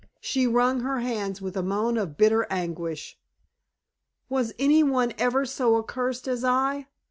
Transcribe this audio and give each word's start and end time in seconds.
She 0.19 0.47
wrung 0.47 0.79
her 0.79 1.01
hands 1.01 1.43
with 1.43 1.55
a 1.55 1.61
moan 1.61 1.95
of 1.95 2.17
bitter 2.17 2.47
anguish. 2.49 3.19
"Was 4.29 4.51
any 4.57 4.81
one 4.81 5.13
ever 5.19 5.45
so 5.45 5.75
accursed 5.77 6.27
as 6.27 6.43
I?" 6.43 6.87